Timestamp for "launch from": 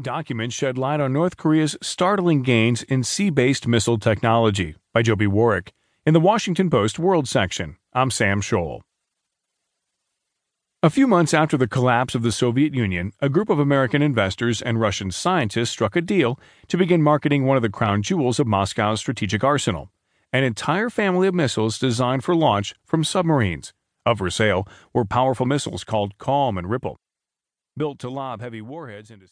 22.34-23.04